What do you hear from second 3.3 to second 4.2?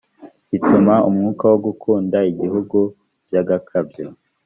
agakabyo